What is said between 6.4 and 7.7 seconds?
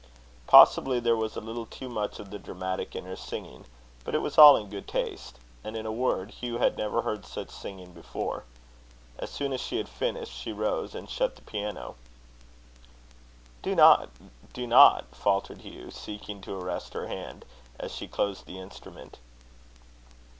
had never heard such